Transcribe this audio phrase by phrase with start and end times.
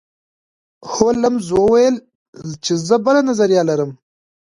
[0.91, 1.95] هولمز وویل
[2.63, 3.91] چې زه بله نظریه لرم.